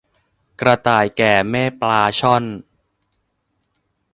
[0.61, 2.43] กระต่ายแก่แม่ปลาช่อน